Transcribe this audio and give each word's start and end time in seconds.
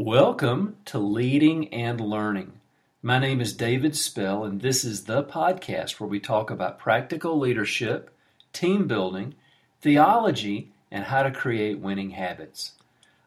Welcome 0.00 0.76
to 0.84 0.98
Leading 1.00 1.74
and 1.74 2.00
Learning. 2.00 2.60
My 3.02 3.18
name 3.18 3.40
is 3.40 3.52
David 3.52 3.96
Spell, 3.96 4.44
and 4.44 4.60
this 4.60 4.84
is 4.84 5.06
the 5.06 5.24
podcast 5.24 5.98
where 5.98 6.08
we 6.08 6.20
talk 6.20 6.52
about 6.52 6.78
practical 6.78 7.36
leadership, 7.36 8.14
team 8.52 8.86
building, 8.86 9.34
theology, 9.80 10.70
and 10.92 11.06
how 11.06 11.24
to 11.24 11.32
create 11.32 11.80
winning 11.80 12.10
habits. 12.10 12.74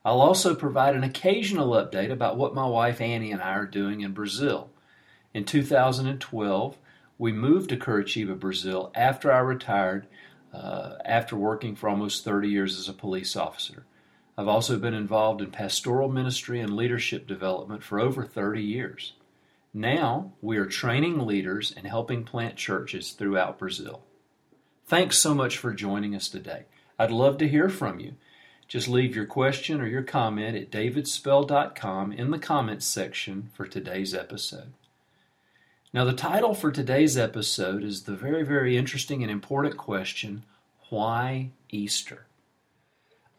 I'll 0.05 0.21
also 0.21 0.55
provide 0.55 0.95
an 0.95 1.03
occasional 1.03 1.71
update 1.71 2.09
about 2.09 2.37
what 2.37 2.55
my 2.55 2.65
wife 2.65 3.01
Annie 3.01 3.33
and 3.33 3.41
I 3.41 3.55
are 3.55 3.65
doing 3.65 3.99
in 3.99 4.13
Brazil. 4.13 4.69
In 5.33 5.43
2012, 5.43 6.77
we 7.17 7.33
moved 7.33 7.67
to 7.71 7.75
Curitiba, 7.75 8.39
Brazil 8.39 8.93
after 8.95 9.29
I 9.29 9.39
retired 9.39 10.07
uh, 10.53 10.93
after 11.03 11.35
working 11.35 11.75
for 11.75 11.89
almost 11.89 12.23
30 12.23 12.47
years 12.47 12.79
as 12.79 12.87
a 12.87 12.93
police 12.93 13.35
officer. 13.35 13.83
I've 14.41 14.47
also 14.47 14.79
been 14.79 14.95
involved 14.95 15.39
in 15.39 15.51
pastoral 15.51 16.09
ministry 16.09 16.61
and 16.61 16.75
leadership 16.75 17.27
development 17.27 17.83
for 17.83 17.99
over 17.99 18.25
30 18.25 18.63
years. 18.63 19.13
Now 19.71 20.31
we 20.41 20.57
are 20.57 20.65
training 20.65 21.27
leaders 21.27 21.71
and 21.77 21.85
helping 21.85 22.23
plant 22.23 22.55
churches 22.55 23.11
throughout 23.11 23.59
Brazil. 23.59 24.01
Thanks 24.87 25.19
so 25.19 25.35
much 25.35 25.59
for 25.59 25.75
joining 25.75 26.15
us 26.15 26.27
today. 26.27 26.63
I'd 26.97 27.11
love 27.11 27.37
to 27.37 27.47
hear 27.47 27.69
from 27.69 27.99
you. 27.99 28.15
Just 28.67 28.87
leave 28.87 29.15
your 29.15 29.27
question 29.27 29.79
or 29.79 29.85
your 29.85 30.01
comment 30.01 30.57
at 30.57 30.71
davidspell.com 30.71 32.11
in 32.11 32.31
the 32.31 32.39
comments 32.39 32.87
section 32.87 33.51
for 33.53 33.67
today's 33.67 34.15
episode. 34.15 34.73
Now, 35.93 36.03
the 36.03 36.13
title 36.13 36.55
for 36.55 36.71
today's 36.71 37.15
episode 37.15 37.83
is 37.83 38.05
the 38.05 38.15
very, 38.15 38.43
very 38.43 38.75
interesting 38.75 39.21
and 39.21 39.31
important 39.31 39.77
question 39.77 40.45
why 40.89 41.51
Easter? 41.69 42.25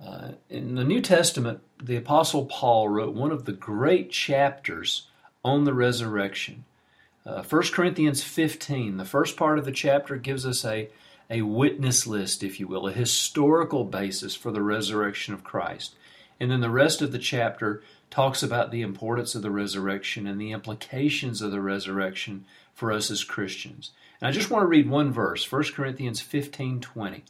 Uh, 0.05 0.33
in 0.51 0.75
the 0.75 0.85
New 0.85 1.01
Testament, 1.01 1.61
the 1.81 1.97
Apostle 1.97 2.47
Paul 2.47 2.89
wrote 2.89 3.15
one 3.15 3.31
of 3.31 3.45
the 3.45 3.53
great 3.53 4.11
chapters 4.11 5.07
on 5.45 5.65
the 5.65 5.75
resurrection. 5.75 6.65
Uh, 7.25 7.43
1 7.43 7.63
Corinthians 7.73 8.23
15, 8.23 8.97
the 8.97 9.05
first 9.05 9.37
part 9.37 9.59
of 9.59 9.65
the 9.65 9.73
chapter 9.73 10.17
gives 10.17 10.45
us 10.45 10.65
a, 10.65 10.89
a 11.31 11.43
witness 11.43 12.07
list, 12.07 12.43
if 12.43 12.59
you 12.59 12.67
will, 12.67 12.89
a 12.89 12.93
historical 12.93 13.85
basis 13.85 14.35
for 14.35 14.51
the 14.51 14.63
resurrection 14.63 15.35
of 15.35 15.45
Christ. 15.45 15.95
And 16.41 16.51
then 16.51 16.61
the 16.61 16.71
rest 16.71 17.01
of 17.01 17.13
the 17.13 17.21
chapter 17.21 17.83
talks 18.11 18.43
about 18.43 18.73
the 18.73 18.83
importance 18.83 19.37
of 19.37 19.43
the 19.43 19.51
resurrection 19.53 20.27
and 20.27 20.41
the 20.41 20.51
implications 20.51 21.41
of 21.41 21.53
the 21.53 21.61
resurrection 21.61 22.45
for 22.75 22.91
us 22.91 23.11
as 23.11 23.23
Christians. 23.23 23.93
And 24.21 24.27
I 24.29 24.33
just 24.33 24.51
want 24.51 24.63
to 24.63 24.67
read 24.67 24.91
one 24.91 25.13
verse, 25.13 25.51
1 25.51 25.65
Corinthians 25.75 26.21
15 26.21 26.81
20. 26.81 27.25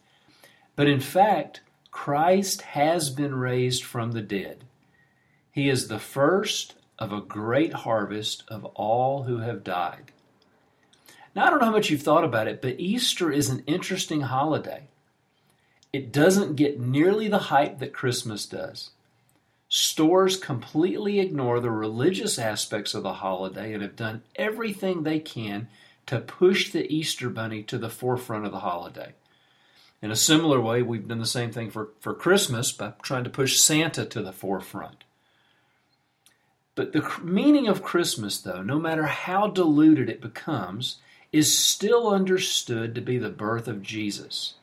But 0.75 0.89
in 0.89 1.01
fact, 1.01 1.61
Christ 1.93 2.63
has 2.63 3.11
been 3.11 3.37
raised 3.37 3.85
from 3.85 4.11
the 4.11 4.23
dead. 4.23 4.65
He 5.53 5.69
is 5.69 5.87
the 5.87 6.01
first 6.01 6.75
of 6.99 7.13
a 7.13 7.21
great 7.21 7.73
harvest 7.73 8.43
of 8.49 8.65
all 8.65 9.25
who 9.25 9.39
have 9.39 9.63
died. 9.63 10.11
Now, 11.35 11.47
I 11.47 11.51
don't 11.51 11.61
know 11.61 11.67
how 11.67 11.73
much 11.73 11.91
you've 11.91 12.03
thought 12.03 12.25
about 12.25 12.49
it, 12.49 12.61
but 12.61 12.81
Easter 12.81 13.31
is 13.31 13.49
an 13.49 13.63
interesting 13.67 14.23
holiday. 14.23 14.89
It 15.93 16.11
doesn't 16.11 16.57
get 16.57 16.81
nearly 16.81 17.29
the 17.29 17.39
hype 17.39 17.79
that 17.79 17.93
Christmas 17.93 18.47
does. 18.47 18.91
Stores 19.69 20.37
completely 20.37 21.21
ignore 21.21 21.61
the 21.61 21.71
religious 21.71 22.39
aspects 22.39 22.95
of 22.95 23.03
the 23.03 23.15
holiday 23.15 23.73
and 23.73 23.83
have 23.83 23.97
done 23.97 24.23
everything 24.37 25.03
they 25.03 25.19
can 25.19 25.69
to 26.07 26.21
push 26.21 26.73
the 26.73 26.91
Easter 26.93 27.31
Bunny 27.31 27.63
to 27.65 27.79
the 27.79 27.89
forefront 27.89 28.45
of 28.45 28.53
the 28.53 28.61
holiday. 28.61 29.13
In 30.03 30.11
a 30.11 30.17
similar 30.17 30.61
way, 30.61 30.83
we've 30.83 31.07
done 31.07 31.21
the 31.21 31.27
same 31.27 31.53
thing 31.53 31.71
for, 31.71 31.91
for 32.01 32.13
Christmas 32.13 32.73
by 32.73 32.95
trying 33.03 33.23
to 33.23 33.31
push 33.31 33.59
Santa 33.59 34.05
to 34.05 34.21
the 34.21 34.33
forefront. 34.33 35.05
But 36.75 36.93
the 36.93 37.09
meaning 37.23 37.69
of 37.69 37.85
Christmas, 37.85 38.41
though, 38.41 38.63
no 38.63 38.81
matter 38.81 39.07
how 39.07 39.47
diluted 39.47 40.11
it 40.11 40.21
becomes, 40.21 40.97
is 41.31 41.57
still 41.57 42.09
understood 42.09 42.95
to 42.95 43.01
be 43.01 43.17
the 43.17 43.31
birth 43.31 43.69
of 43.69 43.83
Jesus. 43.83 44.55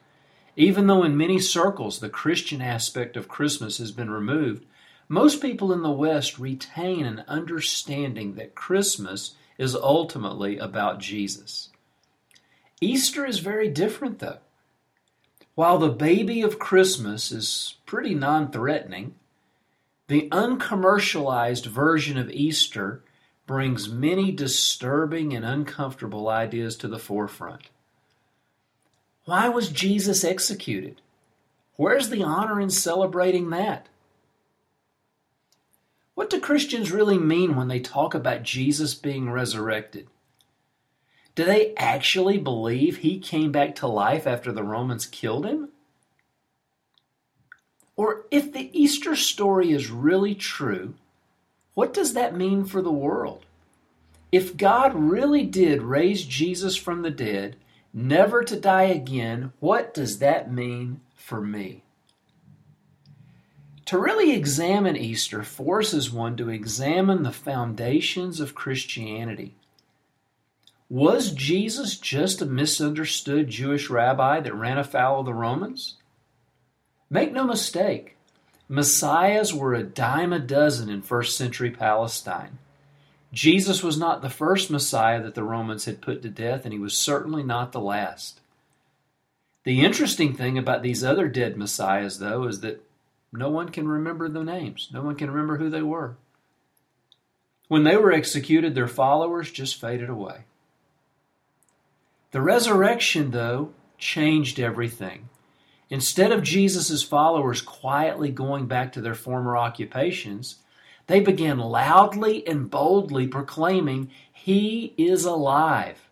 Even 0.57 0.87
though 0.87 1.03
in 1.03 1.15
many 1.15 1.39
circles 1.39 1.99
the 1.99 2.09
Christian 2.09 2.61
aspect 2.61 3.15
of 3.15 3.29
Christmas 3.29 3.77
has 3.77 3.91
been 3.93 4.11
removed, 4.11 4.65
most 5.07 5.41
people 5.41 5.71
in 5.71 5.83
the 5.83 5.91
West 5.91 6.37
retain 6.37 7.05
an 7.05 7.23
understanding 7.27 8.35
that 8.35 8.55
Christmas 8.55 9.35
is 9.57 9.73
ultimately 9.73 10.57
about 10.57 10.99
Jesus. 10.99 11.69
Easter 12.81 13.25
is 13.25 13.39
very 13.39 13.69
different, 13.69 14.19
though. 14.19 14.39
While 15.59 15.77
the 15.77 15.89
baby 15.89 16.41
of 16.41 16.57
Christmas 16.57 17.33
is 17.33 17.75
pretty 17.85 18.15
non 18.15 18.49
threatening, 18.49 19.15
the 20.07 20.29
uncommercialized 20.31 21.65
version 21.65 22.17
of 22.17 22.31
Easter 22.31 23.03
brings 23.45 23.89
many 23.89 24.31
disturbing 24.31 25.35
and 25.35 25.43
uncomfortable 25.43 26.29
ideas 26.29 26.77
to 26.77 26.87
the 26.87 26.97
forefront. 26.97 27.63
Why 29.25 29.49
was 29.49 29.67
Jesus 29.67 30.23
executed? 30.23 31.01
Where's 31.75 32.07
the 32.07 32.23
honor 32.23 32.61
in 32.61 32.69
celebrating 32.69 33.49
that? 33.49 33.89
What 36.15 36.29
do 36.29 36.39
Christians 36.39 36.89
really 36.89 37.17
mean 37.17 37.57
when 37.57 37.67
they 37.67 37.81
talk 37.81 38.13
about 38.13 38.43
Jesus 38.43 38.93
being 38.93 39.29
resurrected? 39.29 40.07
Do 41.39 41.45
they 41.45 41.73
actually 41.77 42.37
believe 42.37 42.97
he 42.97 43.17
came 43.17 43.53
back 43.53 43.75
to 43.75 43.87
life 43.87 44.27
after 44.27 44.51
the 44.51 44.61
Romans 44.61 45.05
killed 45.05 45.45
him? 45.45 45.69
Or 47.95 48.25
if 48.29 48.51
the 48.51 48.69
Easter 48.77 49.15
story 49.15 49.71
is 49.71 49.89
really 49.89 50.35
true, 50.35 50.95
what 51.75 51.93
does 51.93 52.11
that 52.11 52.35
mean 52.35 52.65
for 52.65 52.81
the 52.81 52.91
world? 52.91 53.45
If 54.33 54.57
God 54.57 54.93
really 54.93 55.45
did 55.45 55.81
raise 55.81 56.25
Jesus 56.25 56.75
from 56.75 57.03
the 57.03 57.09
dead, 57.09 57.55
never 57.93 58.43
to 58.43 58.59
die 58.59 58.87
again, 58.91 59.53
what 59.61 59.93
does 59.93 60.19
that 60.19 60.51
mean 60.51 60.99
for 61.15 61.39
me? 61.39 61.83
To 63.85 63.97
really 63.97 64.33
examine 64.33 64.97
Easter 64.97 65.43
forces 65.43 66.11
one 66.11 66.35
to 66.35 66.49
examine 66.49 67.23
the 67.23 67.31
foundations 67.31 68.41
of 68.41 68.55
Christianity. 68.55 69.55
Was 70.89 71.31
Jesus 71.31 71.97
just 71.97 72.41
a 72.41 72.47
misunderstood 72.47 73.47
Jewish 73.47 73.91
rabbi 73.91 74.39
that 74.39 74.55
ran 74.55 74.79
afoul 74.79 75.19
of 75.19 75.27
the 75.27 75.33
Romans? 75.35 75.97
Make 77.11 77.31
no 77.31 77.43
mistake, 77.43 78.17
messiahs 78.67 79.53
were 79.53 79.75
a 79.75 79.83
dime 79.83 80.33
a 80.33 80.39
dozen 80.39 80.89
in 80.89 81.03
first 81.03 81.37
century 81.37 81.69
Palestine. 81.69 82.57
Jesus 83.31 83.83
was 83.83 83.99
not 83.99 84.23
the 84.23 84.31
first 84.31 84.71
Messiah 84.71 85.21
that 85.21 85.35
the 85.35 85.43
Romans 85.43 85.85
had 85.85 86.01
put 86.01 86.23
to 86.23 86.29
death, 86.29 86.63
and 86.63 86.73
he 86.73 86.79
was 86.79 86.97
certainly 86.97 87.43
not 87.43 87.71
the 87.71 87.79
last. 87.79 88.41
The 89.65 89.81
interesting 89.85 90.33
thing 90.33 90.57
about 90.57 90.81
these 90.81 91.03
other 91.03 91.27
dead 91.27 91.55
Messiahs, 91.55 92.17
though, 92.17 92.45
is 92.45 92.61
that 92.61 92.83
no 93.31 93.49
one 93.49 93.69
can 93.69 93.87
remember 93.87 94.27
the 94.27 94.43
names. 94.43 94.89
No 94.91 95.03
one 95.03 95.15
can 95.15 95.29
remember 95.29 95.57
who 95.57 95.69
they 95.69 95.83
were. 95.83 96.15
When 97.67 97.83
they 97.83 97.95
were 97.95 98.11
executed, 98.11 98.73
their 98.73 98.87
followers 98.87 99.51
just 99.51 99.79
faded 99.79 100.09
away. 100.09 100.45
The 102.31 102.41
resurrection, 102.41 103.31
though, 103.31 103.73
changed 103.97 104.59
everything. 104.59 105.29
Instead 105.89 106.31
of 106.31 106.43
Jesus' 106.43 107.01
followers 107.01 107.61
quietly 107.61 108.29
going 108.29 108.67
back 108.67 108.93
to 108.93 109.01
their 109.01 109.15
former 109.15 109.57
occupations, 109.57 110.57
they 111.07 111.19
began 111.19 111.57
loudly 111.57 112.47
and 112.47 112.69
boldly 112.69 113.27
proclaiming, 113.27 114.11
He 114.31 114.93
is 114.97 115.25
alive. 115.25 116.09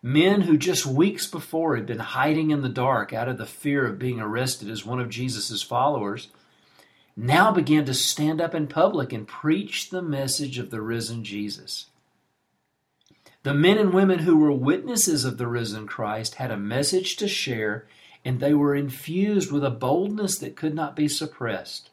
Men 0.00 0.42
who 0.42 0.56
just 0.56 0.86
weeks 0.86 1.26
before 1.26 1.74
had 1.74 1.86
been 1.86 1.98
hiding 1.98 2.50
in 2.50 2.62
the 2.62 2.68
dark 2.68 3.12
out 3.12 3.28
of 3.28 3.38
the 3.38 3.46
fear 3.46 3.86
of 3.86 3.98
being 3.98 4.20
arrested 4.20 4.70
as 4.70 4.86
one 4.86 5.00
of 5.00 5.08
Jesus' 5.08 5.62
followers 5.62 6.28
now 7.16 7.50
began 7.50 7.84
to 7.86 7.94
stand 7.94 8.40
up 8.40 8.54
in 8.54 8.66
public 8.66 9.12
and 9.12 9.26
preach 9.26 9.90
the 9.90 10.02
message 10.02 10.58
of 10.58 10.70
the 10.70 10.80
risen 10.80 11.24
Jesus. 11.24 11.86
The 13.44 13.54
men 13.54 13.76
and 13.76 13.92
women 13.92 14.20
who 14.20 14.38
were 14.38 14.52
witnesses 14.52 15.26
of 15.26 15.36
the 15.36 15.46
risen 15.46 15.86
Christ 15.86 16.36
had 16.36 16.50
a 16.50 16.56
message 16.56 17.16
to 17.16 17.28
share, 17.28 17.86
and 18.24 18.40
they 18.40 18.54
were 18.54 18.74
infused 18.74 19.52
with 19.52 19.62
a 19.62 19.70
boldness 19.70 20.38
that 20.38 20.56
could 20.56 20.74
not 20.74 20.96
be 20.96 21.08
suppressed. 21.08 21.90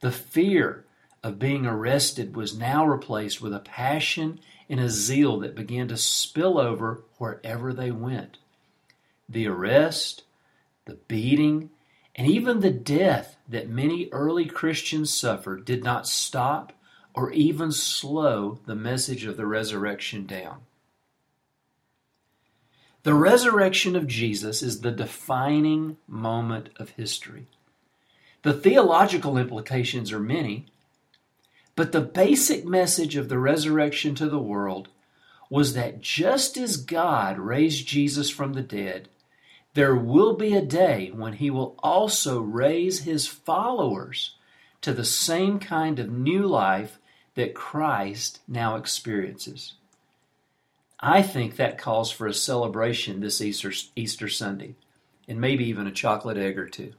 The 0.00 0.10
fear 0.10 0.86
of 1.22 1.38
being 1.38 1.66
arrested 1.66 2.34
was 2.34 2.56
now 2.56 2.86
replaced 2.86 3.42
with 3.42 3.52
a 3.52 3.58
passion 3.58 4.40
and 4.70 4.80
a 4.80 4.88
zeal 4.88 5.40
that 5.40 5.54
began 5.54 5.88
to 5.88 5.96
spill 5.98 6.56
over 6.56 7.02
wherever 7.18 7.74
they 7.74 7.90
went. 7.90 8.38
The 9.28 9.46
arrest, 9.46 10.22
the 10.86 10.94
beating, 11.06 11.68
and 12.16 12.26
even 12.26 12.60
the 12.60 12.70
death 12.70 13.36
that 13.46 13.68
many 13.68 14.08
early 14.10 14.46
Christians 14.46 15.14
suffered 15.14 15.66
did 15.66 15.84
not 15.84 16.08
stop 16.08 16.72
or 17.14 17.32
even 17.32 17.72
slow 17.72 18.58
the 18.66 18.74
message 18.74 19.24
of 19.24 19.36
the 19.36 19.46
resurrection 19.46 20.26
down. 20.26 20.60
The 23.02 23.14
resurrection 23.14 23.96
of 23.96 24.06
Jesus 24.06 24.62
is 24.62 24.80
the 24.80 24.90
defining 24.90 25.96
moment 26.06 26.70
of 26.76 26.90
history. 26.90 27.46
The 28.42 28.52
theological 28.52 29.38
implications 29.38 30.12
are 30.12 30.20
many, 30.20 30.66
but 31.74 31.92
the 31.92 32.00
basic 32.00 32.64
message 32.64 33.16
of 33.16 33.28
the 33.28 33.38
resurrection 33.38 34.14
to 34.16 34.28
the 34.28 34.38
world 34.38 34.88
was 35.50 35.74
that 35.74 36.00
just 36.00 36.56
as 36.56 36.76
God 36.76 37.38
raised 37.38 37.86
Jesus 37.86 38.30
from 38.30 38.52
the 38.52 38.62
dead, 38.62 39.08
there 39.74 39.94
will 39.96 40.34
be 40.34 40.54
a 40.54 40.64
day 40.64 41.10
when 41.14 41.34
he 41.34 41.50
will 41.50 41.76
also 41.78 42.40
raise 42.40 43.00
his 43.00 43.26
followers 43.26 44.34
to 44.80 44.92
the 44.92 45.04
same 45.04 45.58
kind 45.58 45.98
of 45.98 46.10
new 46.10 46.46
life 46.46 46.98
that 47.34 47.54
Christ 47.54 48.40
now 48.48 48.76
experiences. 48.76 49.74
I 51.00 51.22
think 51.22 51.56
that 51.56 51.78
calls 51.78 52.10
for 52.10 52.26
a 52.26 52.34
celebration 52.34 53.20
this 53.20 53.40
Easter, 53.40 53.72
Easter 53.94 54.28
Sunday, 54.28 54.74
and 55.28 55.40
maybe 55.40 55.64
even 55.66 55.86
a 55.86 55.92
chocolate 55.92 56.36
egg 56.36 56.58
or 56.58 56.68
two. 56.68 56.94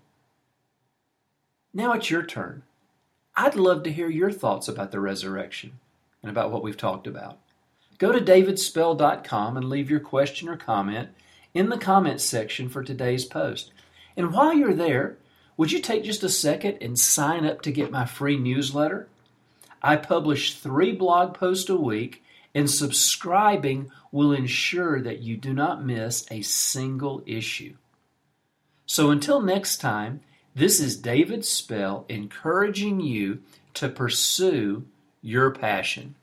Now 1.73 1.93
it's 1.93 2.09
your 2.09 2.23
turn. 2.23 2.63
I'd 3.35 3.55
love 3.55 3.83
to 3.83 3.91
hear 3.91 4.09
your 4.09 4.31
thoughts 4.31 4.67
about 4.67 4.91
the 4.91 4.99
resurrection 4.99 5.79
and 6.21 6.29
about 6.29 6.51
what 6.51 6.63
we've 6.63 6.77
talked 6.77 7.07
about. 7.07 7.39
Go 7.97 8.11
to 8.11 8.19
davidspell.com 8.19 9.57
and 9.57 9.69
leave 9.69 9.89
your 9.89 9.99
question 9.99 10.47
or 10.47 10.55
comment 10.55 11.09
in 11.53 11.69
the 11.69 11.77
comments 11.77 12.23
section 12.23 12.69
for 12.69 12.83
today's 12.83 13.25
post. 13.25 13.71
And 14.15 14.33
while 14.33 14.53
you're 14.53 14.73
there, 14.73 15.17
would 15.59 15.73
you 15.73 15.79
take 15.79 16.05
just 16.05 16.23
a 16.23 16.29
second 16.29 16.77
and 16.79 16.97
sign 16.97 17.45
up 17.45 17.61
to 17.63 17.69
get 17.73 17.91
my 17.91 18.05
free 18.05 18.37
newsletter? 18.37 19.09
I 19.83 19.97
publish 19.97 20.55
three 20.55 20.93
blog 20.93 21.33
posts 21.33 21.69
a 21.69 21.75
week, 21.75 22.23
and 22.55 22.71
subscribing 22.71 23.91
will 24.09 24.31
ensure 24.31 25.01
that 25.01 25.19
you 25.19 25.35
do 25.35 25.53
not 25.53 25.85
miss 25.85 26.25
a 26.31 26.43
single 26.43 27.21
issue. 27.25 27.75
So 28.85 29.11
until 29.11 29.41
next 29.41 29.81
time, 29.81 30.21
this 30.55 30.79
is 30.79 30.95
David 30.95 31.43
Spell 31.43 32.05
encouraging 32.07 33.01
you 33.01 33.41
to 33.73 33.89
pursue 33.89 34.85
your 35.21 35.51
passion. 35.51 36.15